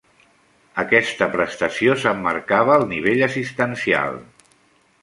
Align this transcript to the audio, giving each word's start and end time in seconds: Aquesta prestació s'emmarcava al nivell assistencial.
Aquesta 0.83 1.27
prestació 1.35 1.99
s'emmarcava 2.05 2.75
al 2.79 2.87
nivell 2.95 3.23
assistencial. 3.31 4.21